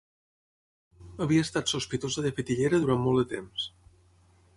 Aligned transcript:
Havia 1.25 1.43
estat 1.47 1.73
sospitosa 1.73 2.23
de 2.27 2.31
fetillera 2.39 2.79
durant 2.87 3.05
molt 3.05 3.21
de 3.23 3.27
temps. 3.35 3.67